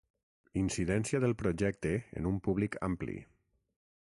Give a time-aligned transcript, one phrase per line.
[0.61, 3.23] Incidència del projecte en un públic ampli.